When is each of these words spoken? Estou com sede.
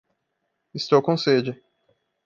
Estou 0.73 0.99
com 1.03 1.15
sede. 1.15 1.61